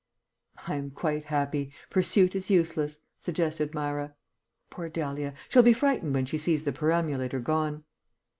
[0.67, 1.71] _'""'I am quite happy.
[1.91, 4.15] Pursuit is useless,'" suggested Myra.
[4.71, 7.83] "Poor Dahlia, she'll be frightened when she sees the perambulator gone."